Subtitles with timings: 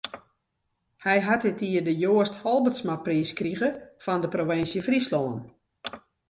[1.05, 3.67] Hy hat dit jier de Joast Halbertsmapriis krige
[4.05, 5.37] fan de Provinsje Fryslân.